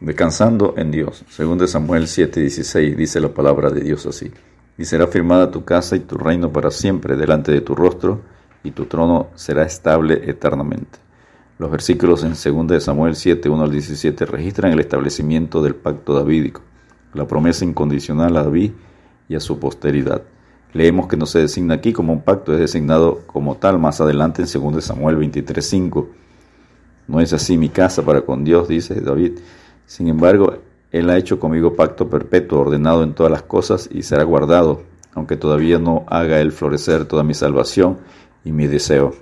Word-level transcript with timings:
Descansando 0.00 0.74
en 0.76 0.92
Dios. 0.92 1.24
Según 1.28 1.58
de 1.58 1.66
Samuel 1.66 2.04
7:16 2.04 2.94
dice 2.96 3.20
la 3.20 3.30
palabra 3.30 3.70
de 3.70 3.80
Dios 3.80 4.06
así. 4.06 4.30
Y 4.76 4.84
será 4.84 5.08
firmada 5.08 5.50
tu 5.50 5.64
casa 5.64 5.96
y 5.96 6.00
tu 6.00 6.16
reino 6.16 6.52
para 6.52 6.70
siempre 6.70 7.16
delante 7.16 7.50
de 7.50 7.60
tu 7.60 7.74
rostro, 7.74 8.20
y 8.62 8.70
tu 8.70 8.84
trono 8.84 9.28
será 9.34 9.64
estable 9.64 10.22
eternamente. 10.30 11.00
Los 11.58 11.70
versículos 11.72 12.22
en 12.22 12.34
2 12.34 12.68
de 12.68 12.80
Samuel 12.80 13.16
7, 13.16 13.48
1 13.48 13.64
al 13.64 13.72
17 13.72 14.24
registran 14.26 14.72
el 14.72 14.78
establecimiento 14.78 15.62
del 15.62 15.74
pacto 15.74 16.14
davídico, 16.14 16.60
la 17.14 17.26
promesa 17.26 17.64
incondicional 17.64 18.36
a 18.36 18.44
David 18.44 18.70
y 19.28 19.34
a 19.34 19.40
su 19.40 19.58
posteridad. 19.58 20.22
Leemos 20.74 21.08
que 21.08 21.16
no 21.16 21.26
se 21.26 21.40
designa 21.40 21.74
aquí 21.74 21.92
como 21.92 22.12
un 22.12 22.22
pacto, 22.22 22.52
es 22.52 22.60
designado 22.60 23.22
como 23.26 23.56
tal 23.56 23.80
más 23.80 24.00
adelante 24.00 24.42
en 24.42 24.48
2 24.48 24.76
de 24.76 24.82
Samuel 24.82 25.16
23:5. 25.16 26.06
No 27.08 27.20
es 27.20 27.32
así 27.32 27.58
mi 27.58 27.70
casa 27.70 28.04
para 28.04 28.20
con 28.20 28.44
Dios, 28.44 28.68
dice 28.68 29.00
David, 29.00 29.38
sin 29.88 30.08
embargo, 30.08 30.58
Él 30.92 31.08
ha 31.08 31.16
hecho 31.16 31.40
conmigo 31.40 31.74
pacto 31.74 32.10
perpetuo, 32.10 32.60
ordenado 32.60 33.02
en 33.02 33.14
todas 33.14 33.32
las 33.32 33.42
cosas, 33.42 33.88
y 33.90 34.02
será 34.02 34.22
guardado, 34.22 34.82
aunque 35.14 35.38
todavía 35.38 35.78
no 35.78 36.04
haga 36.08 36.42
Él 36.42 36.52
florecer 36.52 37.06
toda 37.06 37.24
mi 37.24 37.32
salvación 37.32 37.96
y 38.44 38.52
mi 38.52 38.66
deseo. 38.66 39.14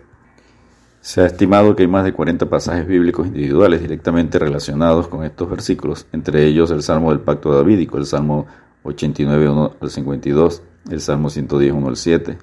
Se 1.01 1.21
ha 1.21 1.27
estimado 1.27 1.77
que 1.77 1.85
hay 1.85 1.89
más 1.89 2.05
de 2.05 2.13
40 2.13 2.51
pasajes 2.51 2.85
bíblicos 2.85 3.29
individuales 3.29 3.81
directamente 3.81 4.41
relacionados 4.41 5.07
con 5.07 5.23
estos 5.23 5.49
versículos, 5.49 6.09
entre 6.13 6.45
ellos 6.45 6.73
el 6.73 6.83
Salmo 6.83 7.11
del 7.11 7.21
Pacto 7.21 7.55
Davídico, 7.55 7.97
el 7.97 8.07
Salmo 8.07 8.47
89, 8.83 9.49
1 9.49 9.73
al 9.81 9.91
52, 9.91 10.63
el 10.91 11.01
Salmo 11.01 11.31
110, 11.31 11.73
1 11.75 11.89
al 11.89 11.97
7 11.97 12.39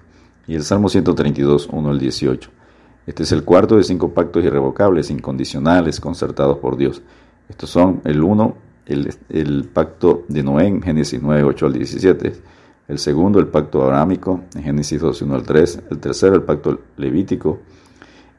y 0.48 0.56
el 0.56 0.64
Salmo 0.64 0.88
132, 0.88 1.68
1 1.70 1.90
al 1.90 2.00
18. 2.00 2.50
Este 3.06 3.24
es 3.24 3.34
el 3.34 3.44
cuarto 3.44 3.76
de 3.76 3.84
cinco 3.84 4.14
pactos 4.14 4.46
irrevocables, 4.46 5.10
incondicionales, 5.10 6.00
concertados 6.00 6.60
por 6.60 6.78
Dios. 6.78 7.02
Estos 7.50 7.70
son 7.70 8.02
el 8.06 8.24
uno, 8.24 8.56
el, 8.86 9.70
pacto 9.74 10.26
de 10.28 10.44
Noé 10.44 10.68
en 10.68 10.82
Génesis 10.82 11.22
9, 11.22 11.44
8 11.44 11.66
al 11.66 11.74
17. 11.74 12.34
El 12.88 13.00
segundo, 13.00 13.40
el 13.40 13.48
pacto 13.48 13.84
abrámico 13.84 14.42
en 14.56 14.64
Génesis 14.64 15.02
12, 15.02 15.26
1 15.26 15.36
al 15.36 15.44
3. 15.44 15.84
El 15.92 16.00
tercero, 16.00 16.36
el 16.36 16.44
pacto 16.44 16.80
levítico 16.98 17.60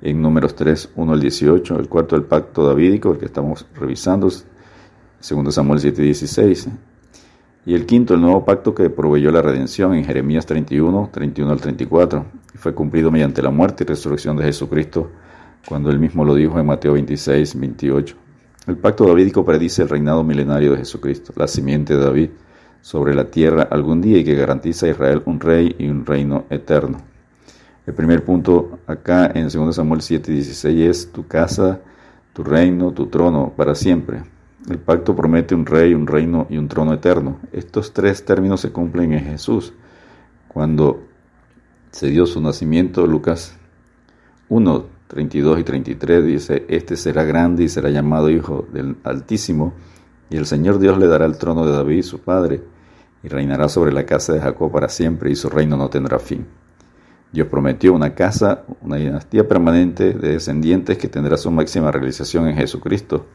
en 0.02 0.20
Números 0.20 0.55
3, 0.55 0.91
1 0.96 1.12
al 1.12 1.20
18. 1.20 1.78
El 1.78 1.88
cuarto, 1.88 2.16
el 2.16 2.24
pacto 2.24 2.66
davídico, 2.66 3.12
el 3.12 3.19
que 3.19 3.27
estamos 3.27 3.66
revisando, 3.74 4.28
segundo 5.20 5.50
Samuel 5.50 5.80
7, 5.80 6.02
16. 6.02 6.68
Y 7.66 7.74
el 7.74 7.86
quinto, 7.86 8.12
el 8.12 8.20
nuevo 8.20 8.44
pacto 8.44 8.74
que 8.74 8.91
proveyó 8.91 9.30
la 9.30 9.41
redención 9.41 9.94
en 9.94 10.05
Jeremías 10.05 10.44
31, 10.44 11.11
31 11.11 11.52
al 11.52 11.61
34. 11.61 12.27
Y 12.55 12.58
fue 12.58 12.74
cumplido 12.74 13.11
mediante 13.11 13.41
la 13.41 13.50
muerte 13.50 13.84
y 13.84 13.86
resurrección 13.86 14.36
de 14.36 14.44
Jesucristo, 14.44 15.11
cuando 15.66 15.91
él 15.91 15.98
mismo 15.98 16.24
lo 16.27 16.34
dijo 16.34 16.61
en 16.61 16.66
Mateo 16.66 16.92
26, 16.92 17.58
28. 17.58 18.23
El 18.66 18.78
pacto 18.78 19.06
davídico 19.06 19.44
predice 19.44 19.82
el 19.82 19.90
reinado 19.90 20.24
milenario 20.24 20.72
de 20.72 20.78
Jesucristo, 20.78 21.34
la 21.36 21.46
simiente 21.46 21.94
de 21.94 22.02
David 22.02 22.30
sobre 22.80 23.14
la 23.14 23.30
tierra 23.30 23.68
algún 23.70 24.00
día 24.00 24.18
y 24.18 24.24
que 24.24 24.34
garantiza 24.34 24.86
a 24.86 24.90
Israel 24.90 25.22
un 25.26 25.38
rey 25.38 25.76
y 25.78 25.88
un 25.88 26.06
reino 26.06 26.46
eterno. 26.48 26.98
El 27.86 27.92
primer 27.92 28.24
punto 28.24 28.78
acá 28.86 29.30
en 29.34 29.50
2 29.50 29.76
Samuel 29.76 30.00
7, 30.00 30.32
16 30.32 30.80
es 30.88 31.12
tu 31.12 31.26
casa, 31.26 31.80
tu 32.32 32.42
reino, 32.42 32.92
tu 32.92 33.08
trono 33.08 33.52
para 33.54 33.74
siempre. 33.74 34.22
El 34.70 34.78
pacto 34.78 35.14
promete 35.14 35.54
un 35.54 35.66
rey, 35.66 35.92
un 35.92 36.06
reino 36.06 36.46
y 36.48 36.56
un 36.56 36.66
trono 36.68 36.94
eterno. 36.94 37.40
Estos 37.52 37.92
tres 37.92 38.24
términos 38.24 38.62
se 38.62 38.72
cumplen 38.72 39.12
en 39.12 39.26
Jesús. 39.26 39.74
Cuando 40.48 41.02
se 41.90 42.06
dio 42.06 42.24
su 42.24 42.40
nacimiento, 42.40 43.06
Lucas 43.06 43.58
1, 44.48 44.93
32 45.08 45.60
y 45.60 45.64
33 45.64 46.24
dice, 46.24 46.66
Este 46.69 46.97
será 46.97 47.24
grande 47.24 47.64
y 47.64 47.69
será 47.69 47.91
llamado 47.91 48.30
Hijo 48.30 48.66
del 48.72 48.97
Altísimo, 49.05 49.74
y 50.30 50.36
el 50.36 50.46
Señor 50.46 50.78
Dios 50.78 50.98
le 50.98 51.06
dará 51.06 51.27
el 51.27 51.36
trono 51.36 51.66
de 51.66 51.72
David, 51.72 52.02
su 52.02 52.20
padre, 52.20 52.62
y 53.22 53.28
reinará 53.28 53.69
sobre 53.69 53.92
la 53.92 54.06
casa 54.06 54.33
de 54.33 54.41
Jacob 54.41 54.72
para 54.72 54.88
siempre, 54.88 55.30
y 55.30 55.36
su 55.36 55.50
reino 55.50 55.77
no 55.77 55.91
tendrá 55.91 56.19
fin. 56.19 56.46
Dios 57.33 57.48
prometió 57.48 57.92
una 57.92 58.14
casa, 58.14 58.64
una 58.80 58.96
dinastía 58.96 59.46
permanente 59.46 60.12
de 60.12 60.33
descendientes 60.33 60.96
que 60.96 61.08
tendrá 61.08 61.36
su 61.36 61.51
máxima 61.51 61.90
realización 61.90 62.48
en 62.48 62.57
Jesucristo, 62.57 63.27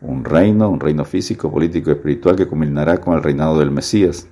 un 0.00 0.24
reino, 0.24 0.68
un 0.68 0.80
reino 0.80 1.04
físico, 1.04 1.50
político 1.50 1.90
y 1.90 1.94
espiritual 1.94 2.36
que 2.36 2.46
culminará 2.46 2.98
con 2.98 3.14
el 3.14 3.22
reinado 3.22 3.58
del 3.58 3.70
Mesías, 3.70 4.28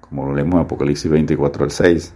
como 0.00 0.26
lo 0.26 0.34
leemos 0.34 0.54
en 0.54 0.60
Apocalipsis 0.60 1.10
24 1.10 1.64
al 1.64 1.70
6. 1.70 2.14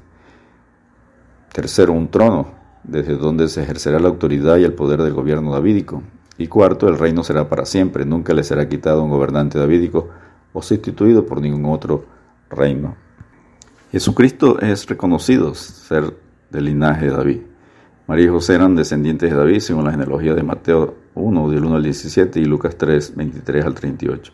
Tercero, 1.52 1.92
un 1.92 2.08
trono, 2.08 2.63
desde 2.84 3.16
donde 3.16 3.48
se 3.48 3.62
ejercerá 3.62 3.98
la 3.98 4.08
autoridad 4.08 4.58
y 4.58 4.64
el 4.64 4.74
poder 4.74 5.02
del 5.02 5.12
gobierno 5.12 5.52
davídico. 5.52 6.02
Y 6.38 6.46
cuarto, 6.48 6.88
el 6.88 6.98
reino 6.98 7.22
será 7.22 7.48
para 7.48 7.64
siempre, 7.64 8.04
nunca 8.04 8.34
le 8.34 8.44
será 8.44 8.68
quitado 8.68 9.02
un 9.02 9.10
gobernante 9.10 9.58
davídico 9.58 10.08
o 10.52 10.62
sustituido 10.62 11.26
por 11.26 11.40
ningún 11.40 11.66
otro 11.66 12.04
reino. 12.50 12.96
Jesucristo 13.92 14.58
es 14.60 14.86
reconocido 14.86 15.54
ser 15.54 16.14
del 16.50 16.64
linaje 16.64 17.06
de 17.06 17.12
David. 17.12 17.40
María 18.06 18.26
y 18.26 18.28
José 18.28 18.56
eran 18.56 18.76
descendientes 18.76 19.30
de 19.30 19.36
David 19.36 19.60
según 19.60 19.84
la 19.84 19.92
genealogía 19.92 20.34
de 20.34 20.42
Mateo 20.42 20.94
1, 21.14 21.50
del 21.50 21.64
1 21.64 21.76
al 21.76 21.82
17 21.82 22.40
y 22.40 22.44
Lucas 22.44 22.76
3, 22.76 23.16
23 23.16 23.64
al 23.64 23.74
38. 23.74 24.32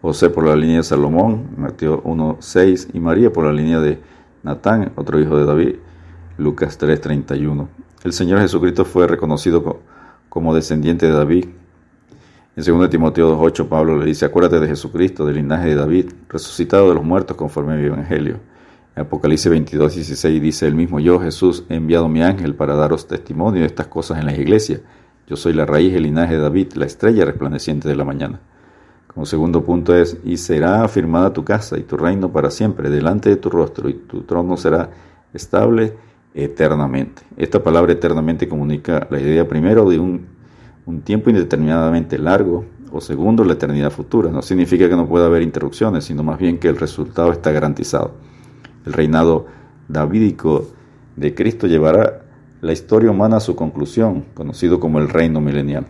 José 0.00 0.30
por 0.30 0.46
la 0.46 0.54
línea 0.54 0.76
de 0.76 0.82
Salomón, 0.84 1.48
Mateo 1.56 2.00
1, 2.04 2.36
6 2.38 2.88
y 2.92 3.00
María 3.00 3.32
por 3.32 3.44
la 3.44 3.52
línea 3.52 3.80
de 3.80 3.98
Natán, 4.42 4.92
otro 4.94 5.18
hijo 5.18 5.36
de 5.36 5.44
David, 5.44 5.76
Lucas 6.38 6.78
3, 6.78 7.00
31. 7.00 7.68
El 8.04 8.12
Señor 8.12 8.38
Jesucristo 8.38 8.84
fue 8.84 9.08
reconocido 9.08 9.80
como 10.28 10.54
descendiente 10.54 11.06
de 11.06 11.12
David. 11.12 11.46
En 12.54 12.64
2 12.64 12.90
Timoteo 12.90 13.36
2.8 13.36 13.68
Pablo 13.68 13.98
le 13.98 14.06
dice, 14.06 14.24
acuérdate 14.24 14.60
de 14.60 14.68
Jesucristo, 14.68 15.26
del 15.26 15.34
linaje 15.36 15.70
de 15.70 15.74
David, 15.74 16.12
resucitado 16.28 16.88
de 16.88 16.94
los 16.94 17.02
muertos 17.02 17.36
conforme 17.36 17.74
a 17.74 17.76
mi 17.76 17.86
evangelio. 17.86 18.36
En 18.94 19.02
Apocalipsis 19.02 19.50
22.16 19.50 20.40
dice 20.40 20.68
el 20.68 20.76
mismo, 20.76 21.00
yo 21.00 21.18
Jesús 21.18 21.64
he 21.68 21.74
enviado 21.74 22.08
mi 22.08 22.22
ángel 22.22 22.54
para 22.54 22.76
daros 22.76 23.08
testimonio 23.08 23.62
de 23.62 23.66
estas 23.66 23.88
cosas 23.88 24.20
en 24.20 24.26
la 24.26 24.36
iglesia. 24.36 24.80
Yo 25.26 25.34
soy 25.34 25.54
la 25.54 25.66
raíz 25.66 25.92
del 25.92 26.04
linaje 26.04 26.34
de 26.34 26.40
David, 26.40 26.74
la 26.74 26.86
estrella 26.86 27.24
resplandeciente 27.24 27.88
de 27.88 27.96
la 27.96 28.04
mañana. 28.04 28.38
Como 29.08 29.26
segundo 29.26 29.64
punto 29.64 29.92
es, 29.92 30.16
y 30.24 30.36
será 30.36 30.84
afirmada 30.84 31.32
tu 31.32 31.44
casa 31.44 31.76
y 31.78 31.82
tu 31.82 31.96
reino 31.96 32.30
para 32.30 32.52
siempre 32.52 32.90
delante 32.90 33.28
de 33.28 33.36
tu 33.36 33.50
rostro, 33.50 33.88
y 33.88 33.94
tu 33.94 34.22
trono 34.22 34.56
será 34.56 34.90
estable 35.34 35.94
eternamente. 36.34 37.22
Esta 37.36 37.62
palabra 37.62 37.92
eternamente 37.92 38.48
comunica 38.48 39.06
la 39.10 39.20
idea 39.20 39.48
primero 39.48 39.88
de 39.88 39.98
un, 39.98 40.26
un, 40.86 41.00
tiempo 41.02 41.30
indeterminadamente 41.30 42.18
largo 42.18 42.64
o 42.92 43.00
segundo 43.00 43.44
la 43.44 43.54
eternidad 43.54 43.90
futura. 43.90 44.30
No 44.30 44.42
significa 44.42 44.88
que 44.88 44.96
no 44.96 45.08
pueda 45.08 45.26
haber 45.26 45.42
interrupciones, 45.42 46.04
sino 46.04 46.22
más 46.22 46.38
bien 46.38 46.58
que 46.58 46.68
el 46.68 46.76
resultado 46.76 47.32
está 47.32 47.52
garantizado. 47.52 48.14
El 48.86 48.92
reinado 48.92 49.46
davídico 49.88 50.66
de 51.16 51.34
Cristo 51.34 51.66
llevará 51.66 52.22
la 52.60 52.72
historia 52.72 53.10
humana 53.10 53.36
a 53.36 53.40
su 53.40 53.54
conclusión, 53.54 54.26
conocido 54.34 54.80
como 54.80 54.98
el 54.98 55.08
reino 55.08 55.40
milenial. 55.40 55.86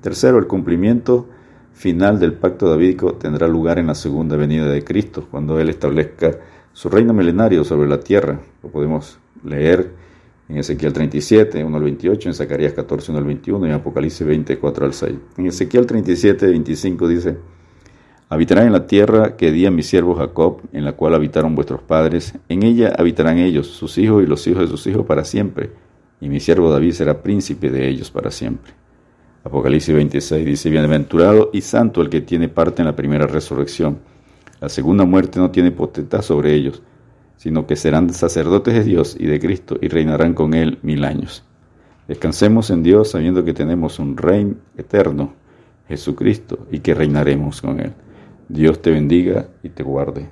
Tercero, 0.00 0.38
el 0.38 0.46
cumplimiento 0.46 1.28
final 1.72 2.20
del 2.20 2.34
pacto 2.34 2.68
davídico 2.68 3.14
tendrá 3.14 3.48
lugar 3.48 3.78
en 3.78 3.88
la 3.88 3.94
segunda 3.94 4.36
venida 4.36 4.66
de 4.66 4.84
Cristo, 4.84 5.26
cuando 5.30 5.58
Él 5.58 5.68
establezca 5.68 6.38
su 6.72 6.88
reino 6.88 7.12
milenario 7.12 7.64
sobre 7.64 7.88
la 7.88 8.00
tierra. 8.00 8.40
Lo 8.62 8.68
podemos 8.68 9.18
leer 9.44 10.04
en 10.48 10.58
Ezequiel 10.58 10.92
37, 10.92 11.64
1 11.64 11.76
al 11.76 11.82
28, 11.82 12.28
en 12.28 12.34
Zacarías 12.34 12.72
14, 12.74 13.12
1 13.12 13.18
al 13.18 13.24
21 13.24 13.66
y 13.66 13.68
en 13.70 13.74
Apocalipsis 13.74 14.26
24 14.26 14.86
al 14.86 14.92
6. 14.92 15.14
En 15.38 15.46
Ezequiel 15.46 15.86
37, 15.86 16.46
25 16.46 17.08
dice, 17.08 17.36
Habitarán 18.28 18.66
en 18.66 18.72
la 18.72 18.86
tierra 18.86 19.36
que 19.36 19.52
di 19.52 19.64
a 19.64 19.70
mi 19.70 19.82
siervo 19.82 20.14
Jacob, 20.14 20.60
en 20.72 20.84
la 20.84 20.92
cual 20.92 21.14
habitaron 21.14 21.54
vuestros 21.54 21.82
padres. 21.82 22.34
En 22.48 22.62
ella 22.62 22.92
habitarán 22.98 23.38
ellos, 23.38 23.68
sus 23.68 23.96
hijos 23.96 24.22
y 24.22 24.26
los 24.26 24.46
hijos 24.46 24.62
de 24.62 24.68
sus 24.68 24.86
hijos 24.86 25.06
para 25.06 25.24
siempre. 25.24 25.70
Y 26.20 26.28
mi 26.28 26.40
siervo 26.40 26.70
David 26.70 26.92
será 26.92 27.22
príncipe 27.22 27.70
de 27.70 27.88
ellos 27.88 28.10
para 28.10 28.30
siempre. 28.30 28.72
Apocalipsis 29.44 29.94
26 29.94 30.46
dice, 30.46 30.70
Bienaventurado 30.70 31.50
y 31.52 31.60
santo 31.60 32.00
el 32.00 32.08
que 32.08 32.22
tiene 32.22 32.48
parte 32.48 32.82
en 32.82 32.86
la 32.86 32.96
primera 32.96 33.26
resurrección. 33.26 33.98
La 34.60 34.68
segunda 34.68 35.04
muerte 35.04 35.38
no 35.38 35.50
tiene 35.50 35.70
potestad 35.70 36.22
sobre 36.22 36.54
ellos 36.54 36.82
sino 37.36 37.66
que 37.66 37.76
serán 37.76 38.12
sacerdotes 38.12 38.74
de 38.74 38.84
Dios 38.84 39.16
y 39.18 39.26
de 39.26 39.40
Cristo 39.40 39.76
y 39.80 39.88
reinarán 39.88 40.34
con 40.34 40.54
Él 40.54 40.78
mil 40.82 41.04
años. 41.04 41.44
Descansemos 42.08 42.70
en 42.70 42.82
Dios 42.82 43.10
sabiendo 43.10 43.44
que 43.44 43.54
tenemos 43.54 43.98
un 43.98 44.16
Rey 44.16 44.54
eterno, 44.76 45.34
Jesucristo, 45.88 46.66
y 46.70 46.80
que 46.80 46.94
reinaremos 46.94 47.62
con 47.62 47.80
Él. 47.80 47.92
Dios 48.48 48.82
te 48.82 48.90
bendiga 48.90 49.48
y 49.62 49.70
te 49.70 49.82
guarde. 49.82 50.28